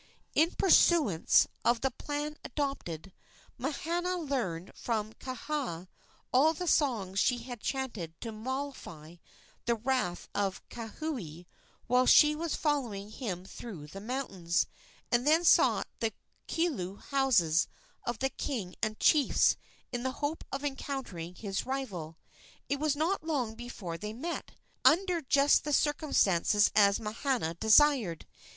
[0.33, 3.13] In pursuance of the plan adopted,
[3.59, 5.87] Mahana learned from Kaha
[6.33, 9.17] all the songs she had chanted to mollify
[9.65, 11.45] the wrath of Kauhi
[11.85, 14.65] while she was following him through the mountains,
[15.11, 16.13] and then sought the
[16.47, 17.67] kilu houses
[18.03, 19.55] of the king and chiefs
[19.91, 22.17] in the hope of encountering his rival.
[22.69, 28.25] It was not long before they met, under just such circumstances as Mahana desired.